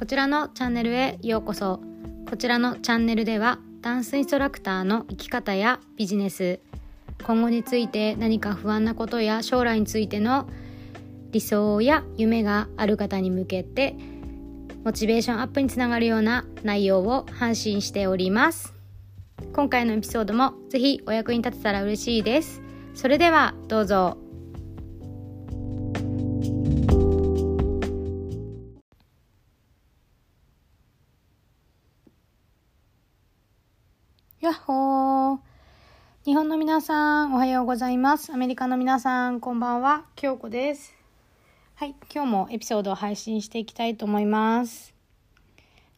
[0.00, 1.78] こちらのチャンネルへようこそ。
[2.26, 6.58] こちらのチャンネルではダンスインストラクターの生き方やビジネス。
[7.22, 10.48] 今後について何か不安なことや将来についての
[11.32, 13.94] 理想や夢がある方に向けて
[14.84, 18.72] モチベーションアップにつながるような内容を発信しております。
[19.52, 22.62] 今回のエピソードもぜひお役に立てたら嬉しいです。
[22.94, 24.29] それではどうぞ。
[34.50, 35.38] やっほー。
[36.24, 38.32] 日本の皆さんおはようございます。
[38.32, 40.06] アメリカの皆さんこんばんは。
[40.16, 40.92] 京子です。
[41.76, 44.92] はい今日もエピソードを配信していきたいと思います。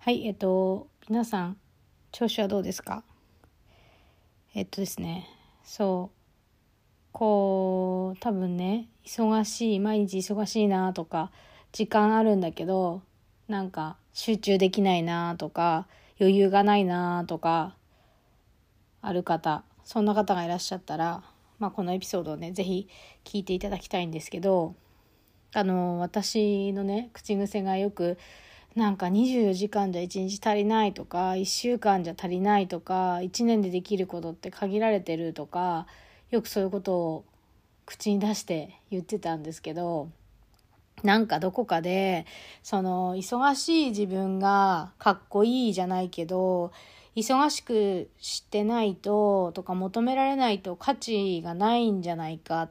[0.00, 1.56] はいえっと皆さん
[2.10, 3.04] 調子はどうですか？
[4.54, 5.30] えっとですね
[5.64, 6.16] そう。
[7.10, 11.30] こう多分ね忙しい毎日忙しいなとか
[11.72, 13.00] 時間あるんだけど
[13.48, 15.86] なんか集中できないなとか
[16.20, 17.76] 余裕がないなとか
[19.02, 21.22] ある方そんな方がいらっしゃったら、
[21.58, 22.88] まあ、このエピソードをね是非
[23.24, 24.74] 聞いていただきたいんですけど
[25.54, 28.16] あの私のね口癖がよく
[28.74, 35.86] なんか24時間じゃ1日足りないとか1週間じゃ足りないとか1年でできることって限られてるとか
[36.30, 37.24] よくそういうことを
[37.84, 40.08] 口に出して言ってたんですけど
[41.02, 42.24] なんかどこかで
[42.62, 46.72] その忙しい自分がかっこいいじゃないけど
[47.14, 52.70] 忙しくしてないととか求められないと価値がないんじゃないかっ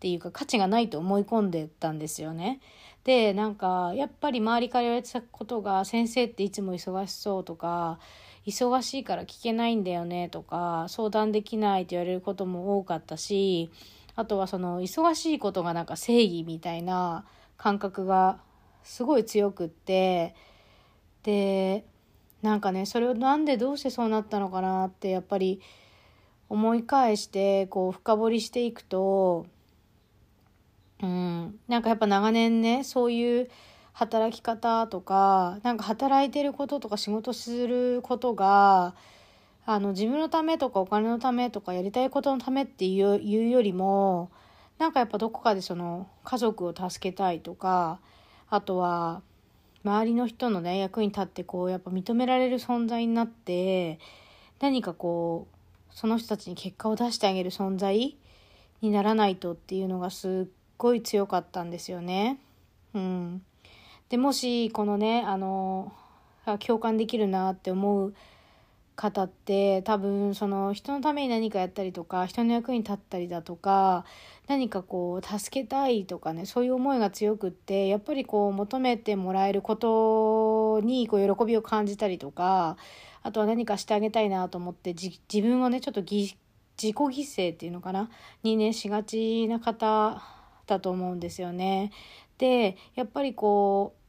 [0.00, 2.60] ていうか価値がないと思い込んでたんですよね。
[3.04, 7.98] でなんかやっぱり周りから言われてたことが先生っていつも忙しそうとか
[8.46, 13.70] 忙しいから聞けないんだよねとか相談できないって言われることも多かったし
[14.14, 17.24] あとはその忙しいことがなんか正義みたいな
[17.56, 18.38] 感覚が
[18.84, 20.34] すごい強くって
[21.22, 21.84] で
[22.42, 25.60] なんかねそれをなんでどうしてそうなったのかなってやっぱり
[26.48, 29.46] 思い返してこう深掘りしていくと
[31.02, 33.50] うんなんかやっぱ長年ねそういう
[33.92, 38.94] 働き方とかなんか働いてることとか仕事することが
[39.64, 44.30] あの自分のためとかお金のためとかやりたいことのためっていうよりも
[44.78, 48.00] なんかやっぱどこかでその家族を助けたいとか
[48.50, 49.22] あとは
[49.84, 53.98] 周りの人のね役に立ってこうやっぱ認められる存在になって
[54.60, 55.56] 何かこう
[55.94, 58.16] その人たちに結果を出してあげる存在
[58.80, 62.38] にならないとっていうのがすっごい強かったんですよね。
[62.94, 63.42] うん、
[64.08, 65.92] でもしこのねあの
[66.60, 68.14] 共感できるなって思う
[68.96, 74.04] 方って多分その人のために何かやったりとか人の役に立ったりだとか
[74.48, 82.76] 何かこう助けたいとかねそういう思いが強くってやっぱりこう求めてもらえることにこう喜びを感じたりとか
[83.22, 86.36] あとは何かしてあげたいなと思って自分をねちょっと自己
[86.76, 88.10] 犠牲っていうのかな
[88.42, 90.22] にねしがちな方
[90.66, 91.92] だと思うんですよね。
[92.38, 94.02] でやっぱりこう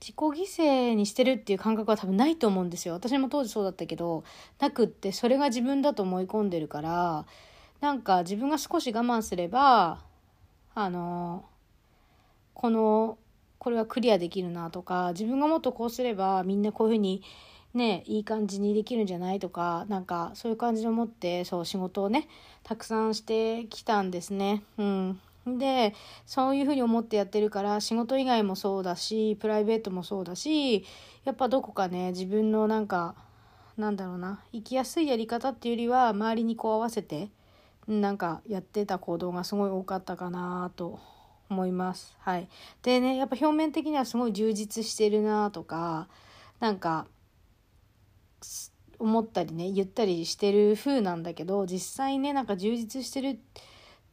[0.00, 4.24] 自己犠牲にしてるっていう感覚は多分ないと思うんですよ私も当時そうだったけど
[4.58, 7.26] なくってそれが自分だと思い込んでるから
[7.80, 10.00] なんか自分が少し我慢すれば
[10.74, 11.44] あの
[12.54, 13.18] この
[13.58, 17.22] これはクリアできるなとか自分がもっとこうすればみんなこういうふうに
[17.74, 22.28] ねいい感じにできるんじゃないとかなんかそういう感じで思ってそう仕事をね
[22.62, 24.62] たくさんしてきたんですね。
[24.78, 25.94] うんで
[26.26, 30.84] そういうふうに思ってやってるから仕事以外もそうだしプライベートもそうだし
[31.24, 33.14] やっぱどこかね自分のなんか
[33.78, 37.30] なんだろうな生きやすいやり方っていうよりは周りにこう合わせて
[37.88, 41.00] なんかやってた行動がすごい多かったかなと
[41.48, 42.14] 思います。
[42.20, 42.48] はい、
[42.82, 46.08] でねやっぱ表面的にはすごい充実してるなとか
[46.60, 47.06] なんか
[48.98, 53.38] 思ったりね言ったりしてる風なんだけど実際ねなんか充実してるっ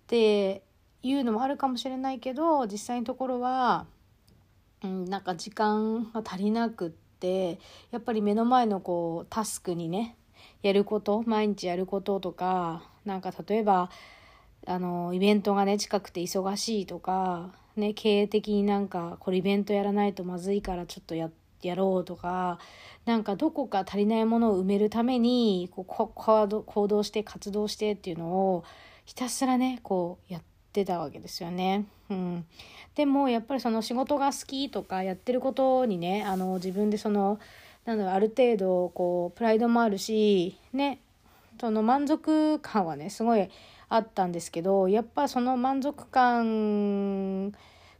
[0.07, 0.63] て
[1.03, 3.85] いうのもあるかもしれないけど実際のところは、
[4.83, 6.89] うん、なんか時間が足りなくっ
[7.19, 7.59] て
[7.91, 10.15] やっぱり目の前のこうタスクにね
[10.61, 13.89] やること毎日やることとかなんか例えば
[14.67, 21.29] あのイベントがね近くて忙しいとか、ね、経営的になんかこれイベントやらないとまずいからちょっとや
[21.61, 22.59] やろうとか
[23.05, 28.63] なんかどこか足りないものを埋めるためにこう行動して活動してっていうのを
[29.05, 30.41] ひたすらねこうやっ
[30.73, 31.85] てたわけですよね。
[32.09, 32.45] うん、
[32.95, 37.39] でもやっぱりその仕事が好きとかやってることにねあの自分でその
[37.85, 40.99] なんだろうある程度こうプライドもあるしね
[41.59, 43.49] その満足感はねすごい
[43.89, 47.51] あったんですけどやっぱその満足感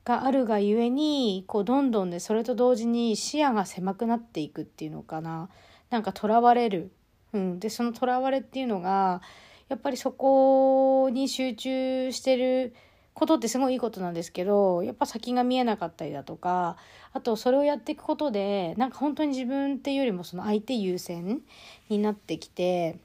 [0.03, 5.49] があるがゆえにこうどんどんねそれと同時に視野が狭くなっていくっていうのかな。
[5.89, 6.91] なんかとらわれる、
[7.31, 9.21] うん、でそのとらわれっていうのが
[9.69, 12.73] やっぱりそこに集中してる
[13.15, 16.75] ことってすごいいいことなんですけどやっぱ先が見えなかったりだとか
[17.13, 21.41] あとそれをやっていくことでなんか本当に自分っていうよりもその相手優先
[21.89, 23.00] になってきて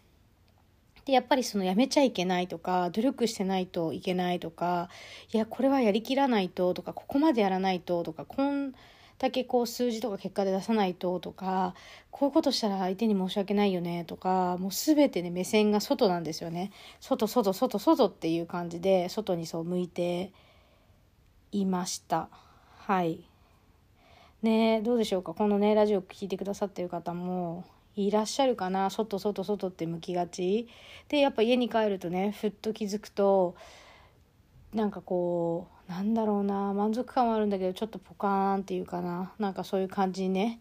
[1.04, 4.88] でやっぱりそのやめちゃいけないとか努力してないといけないとか
[5.32, 8.74] いやこれはやりきらないととかここまでやらないととかこん
[9.20, 11.74] だけこう数字とか結果で出さないととか
[12.10, 16.72] こういうことしたら相手に申し訳ないよねとかもう全てね目線が外なんですよね。
[17.00, 20.32] 外外外外っていう感じで外にそう向いて
[21.52, 22.28] いました。
[22.78, 23.20] はい。
[24.42, 25.34] ねどうでしょうか？
[25.34, 27.66] このねラジオ聴いてくださってる方も
[27.96, 28.88] いらっしゃるかな？
[28.88, 30.66] 外外外って向きがち。
[31.08, 33.54] でやっぱ家に帰るとねふっと気づくと
[34.74, 40.60] なんかこうなんだろうな満足感はあるんだけどちょっとポカーンっていうかななんかそういう感じにね。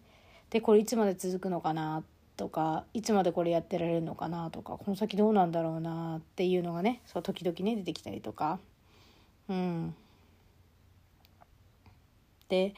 [0.50, 2.02] でこれいつまで続くのかな
[2.36, 8.58] とかいつまでこれやってられるのかなとかこの先どうなんだろうなっていうのがねそう時々ね出てきたりとか。
[9.48, 9.94] うん。
[12.48, 12.74] で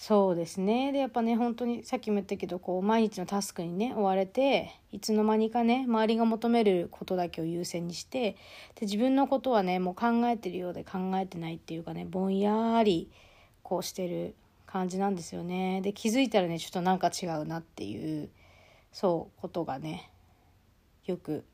[0.00, 8.36] そうですねでやっぱね本当にさっきも言ったけどこう毎日のタスクにね追われていつの間にかね周りが求めることだけを優先にして
[8.76, 13.10] で自分のことはねもう考えてるようで考えてないっていうかねぼんやり
[13.64, 14.36] こうしてる
[14.66, 18.28] 感じなんですよねで気づいたらねちょっとなんか違うなっていう
[18.92, 20.12] そうことがね
[21.06, 21.44] よく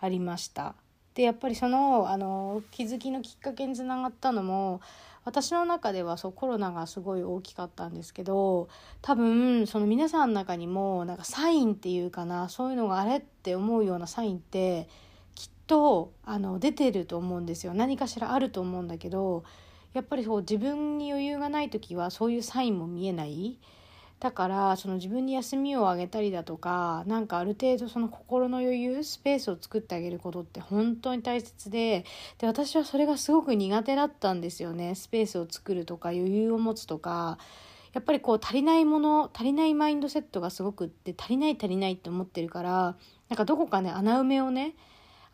[0.00, 0.74] ありました。
[1.14, 4.80] でやっぱりそのあの気づきのきっかけにつながったのも
[5.28, 8.70] 私の中ではそうコロナがすごい大きかったんですけど
[9.02, 14.88] 多分その皆さんの中にもなんかサインっていうかなそういうのがあれって思うようなサインって
[15.34, 17.74] きっとあの出てると思うんですよ。
[17.74, 19.44] 何かしらあると思うんだけど
[19.92, 23.58] やっぱりそう自分に余裕がない時はそういうサインも見えない。
[24.20, 32.04] だからその自分に休みをあげたりだとかなんかある程度その心の余裕スペースを作ってあげることって本当に大切で
[32.38, 34.94] で私はそれがすごく苦手だったんですよね。
[34.94, 37.38] スペースを作るとか余裕を持つとか。
[37.94, 42.96] やっぱりこう足りないもの足りないマインドセットがすごくって足りない足りないって思ってるから
[43.30, 44.74] なんかどこかね穴埋めをね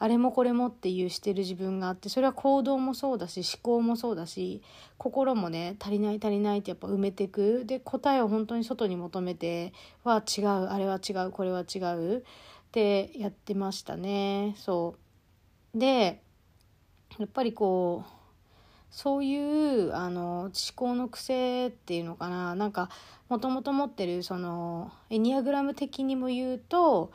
[0.05, 4.61] あれもこれもっていうしてる自分があってそれは行動もそうだし思考もそうだし
[4.99, 7.65] 心もね足りない足りないってやっぱ埋めてく。
[7.65, 9.73] で答えを本当に外に求めて
[10.03, 12.23] は違うあれは違うこれは違うっ
[12.71, 14.55] てやってましたね。
[14.59, 14.97] そ
[15.75, 15.79] う。
[15.79, 16.21] で
[17.19, 18.11] やっぱりこう
[18.91, 22.55] そういうあの思考の癖っていうのかな。
[22.55, 22.91] なんか
[23.31, 27.11] もともと持ってるそのエニアグラム的にも言うと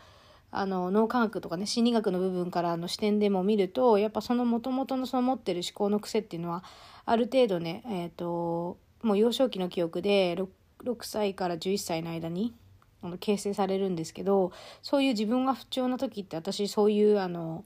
[0.51, 6.63] あの脳科学とかね心理学の部分からの視点でも見るとやっぱそのもともとのその持ってる思考の癖っていうのは
[7.05, 10.47] ある程度ね、えーと、もう幼少期の記憶で 6,
[10.83, 12.53] 6歳から11歳の間に
[13.01, 14.51] あの形成されるんですけど
[14.81, 17.63] そういう自分が不調な時って私そういうあの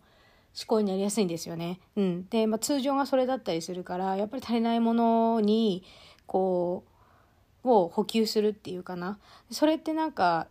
[0.55, 1.79] 思考になりやすいんですよね。
[1.95, 5.83] うん、で、まあ、通常がそれだったりするからやっぱり足りないものに
[6.27, 6.93] こう
[7.69, 9.17] を補給するっていうかな
[9.49, 10.47] それってなんか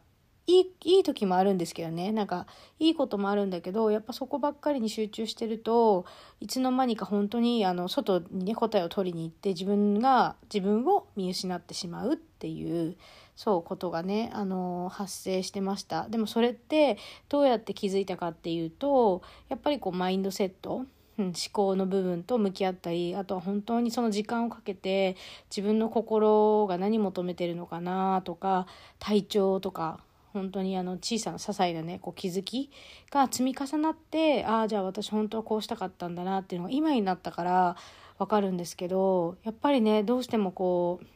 [0.46, 2.10] いいいい時もあるんですけどね。
[2.12, 2.46] なんか
[2.78, 6.04] いいこともあるんだけどやっぱそこばっかりに集中してると
[6.40, 12.96] いつの間にか本当にあの外にね答えを取りに行って自分が自分を見失ってしまうっていう
[13.36, 16.08] そうことがねあの発生してました。
[16.08, 20.86] でもそれってどうやって気づいたかっていうとやっぱりこうマインドセット
[21.18, 25.16] うん、思考の部分と向き合ったりあとは本当にその時間をかけて
[25.50, 28.66] 自分の心が何求めてるのかなとか
[28.98, 30.00] 体調とか
[30.32, 32.70] 本当にあの小さな些細なねこう気づき
[33.10, 37.76] が積み重なってああじゃあ私本当はこうしたかったんだなっていうのが今になったから
[38.18, 41.06] 分かるんですけどやっぱりねどうしてもこう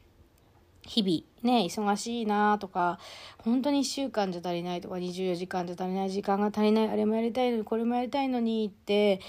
[0.82, 2.99] 日々ね忙しいなとか
[3.38, 9.20] 本当に1週間じゃ足りないとか24時間じゃ足りない時間が足りないあれもやりたいのにこれもやりたいのにって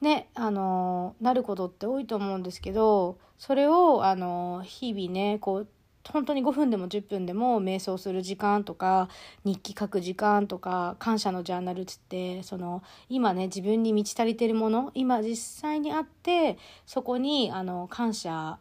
[0.00, 5.68] ねあのなることって多いと思うんですけどそれをあの日々ねこう
[6.12, 9.08] 本当に5分でも10分でも瞑想する時間とか
[9.44, 18.58] 日記書く時間とか感謝のジャーナルっつってその今ね自分に満ち足りてるもの今実際にあってそこにあの感謝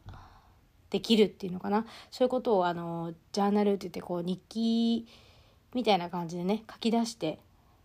[0.89, 1.85] できるっていうのかな。
[2.11, 5.07] そういうことをあのジャーナルって言ってこう日記
[5.73, 7.39] みたいな感じでね書き出して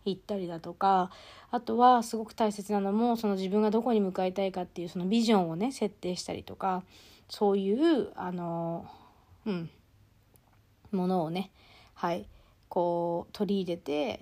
[0.05, 1.11] いったりだとか
[1.51, 6.83] あとはすごく大切なのもその自分がどこに向かいたいかっていうそのビジョンをね設定したりとか
[7.29, 8.85] そういうあの
[9.45, 9.69] うん、
[10.91, 11.51] ものをね
[11.93, 12.25] はい。
[12.71, 14.21] こう取り入れて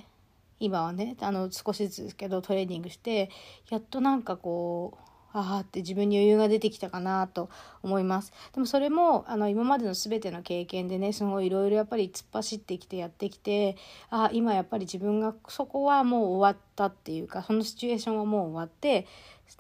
[0.59, 3.29] 今はねあの少しずつですけどトレーニングして
[3.69, 7.51] やっとなんかこうああって自分に余裕が出てきたかなと
[7.83, 8.33] 思います。
[8.51, 13.77] でもそれもあの今までの全ての経験でねすごいいろいろやっぱり突っ走ってきてやってきて
[14.09, 19.05] ああ今やっぱり自分がそこはもう終わったっていうかそのシチュエーションはもう終わって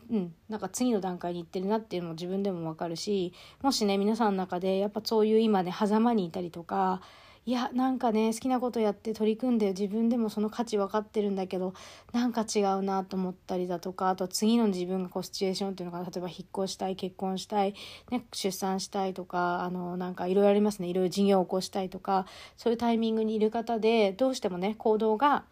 [0.09, 7.01] うん、なんか次の段階に行ってるなっていうのも自分でも分かるしもしね皆さんの中でやっぱそういう今ね狭間にいたりとか
[7.45, 11.73] いやなんかね好きなことやって取り組んで自分でもその価値分かってるんだけど
[12.13, 17.73] なんか違うなと思ったりだとかあと次の自分がこうシチュエーションっていうのが例えば引っ越したい結婚したい、
[18.11, 20.89] ね、出産したいとかあのなんかいろいろありますね。
[20.89, 25.43] いろいろ事業を起こしたいとかそういうタイミングにいる方でどうしてもね行動が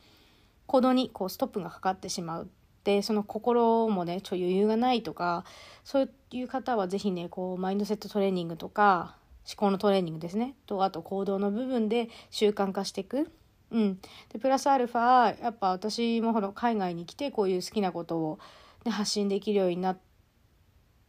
[0.67, 2.50] 行動にこうストップがかかってしまう。
[2.88, 5.44] でその心もねちょ余裕がないとか
[5.84, 13.29] そういう方は是非ねこうマインドセットトレーニングとか思考のトレーニングですねとあと行動の部分で習慣化していく。
[13.72, 14.00] うん、
[14.32, 18.39] でプラスアルファやっぱ私もほら海外に来てこういう好きなことを、
[18.86, 19.98] ね、発信できるようになっ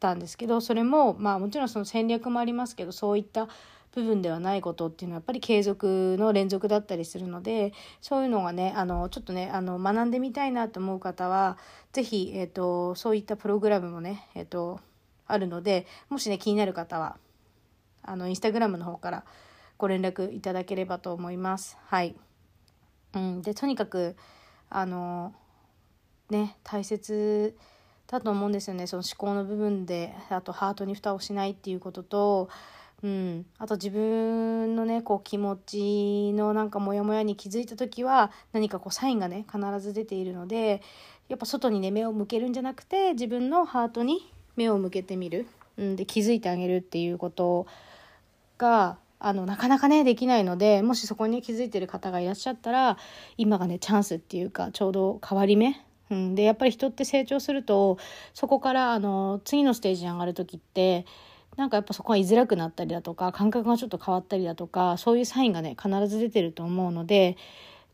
[0.01, 3.47] たんですけどそれもまあもちろんその戦略もありますけどそういった
[3.95, 11.59] 部分ではないことっていうのはやっぱり継続の連続だったりするのでそういうのがねあのちょっとねあの学んでみたいなと思う方は
[11.93, 14.81] 是非、えーと、そういったプログラムもね、えーと
[15.29, 17.17] あるのでもしね気になる方は
[18.03, 19.25] あのインスタグラムの方から
[19.77, 21.77] ご連絡いただければと思います。
[21.87, 22.17] はい、
[23.15, 24.17] うん、でとにかく
[24.71, 25.35] あの
[26.31, 27.57] ね大切
[28.09, 28.87] だと思うんですよね。
[28.87, 32.49] その思考の部分であとハートに蓋をしないっていうことと、
[33.03, 40.83] うん、あと自分のねこう気持ちのなんかモヤモヤに気づいた時は何かこうサインがね必ず出ているので
[41.29, 47.67] やっぱ外にね目を向けるんじゃなくて自分のハートに目を向けてみる、うん、で気づいてあげるっていうこと
[48.57, 52.99] があのなかなかねできないのでもしそこに気づいてる方がいらっしゃったら
[53.37, 57.99] 今がねチャンスっていうかちょうど変わり目、うん、でやっぱり人って成長すると
[58.35, 61.05] そこからあの次のステージに上がる時って
[61.59, 67.37] なんかやっぱそこが居づらくなったりだとか感覚がちょっと変わったりだとかそういうサインがね必ず出てると思うので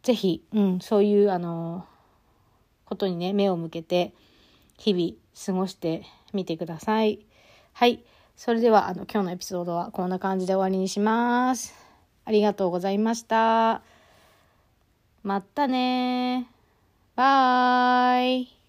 [0.02, 1.87] 是非、うん、そういうあの
[2.85, 4.12] ことにね目を向けて
[4.76, 5.14] 日々
[5.47, 6.02] 過ごして
[6.35, 7.21] みてください。
[7.73, 8.04] はい
[8.37, 11.75] それではあの今日のエピソードはこんな感じで終わりにします。
[12.26, 13.80] ありがとうございました。
[15.23, 16.49] またね
[17.16, 18.63] バイ